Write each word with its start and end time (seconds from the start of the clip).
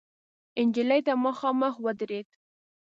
نجلۍ 0.67 1.01
ته 1.07 1.13
مخامخ 1.25 1.73
ودرېد. 1.85 2.27